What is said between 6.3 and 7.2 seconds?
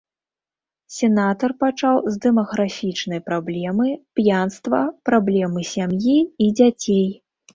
і дзяцей.